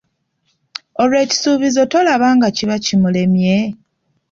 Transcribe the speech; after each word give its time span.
Olwo 1.01 1.17
ekisuubizo 1.23 1.81
tolaba 1.93 2.27
nga 2.35 2.49
kiba 2.57 2.75
kimulemye? 2.85 3.57